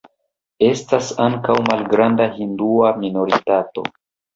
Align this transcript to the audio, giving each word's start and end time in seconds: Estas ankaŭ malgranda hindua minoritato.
Estas 0.67 1.11
ankaŭ 1.27 1.59
malgranda 1.69 2.29
hindua 2.41 2.95
minoritato. 3.07 3.91